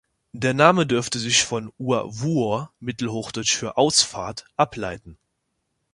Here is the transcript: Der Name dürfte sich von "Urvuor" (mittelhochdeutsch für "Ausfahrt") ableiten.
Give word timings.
Der 0.33 0.55
Name 0.55 0.87
dürfte 0.87 1.19
sich 1.19 1.43
von 1.43 1.71
"Urvuor" 1.77 2.73
(mittelhochdeutsch 2.79 3.55
für 3.55 3.77
"Ausfahrt") 3.77 4.45
ableiten. 4.57 5.19